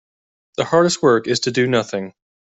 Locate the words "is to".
1.27-1.51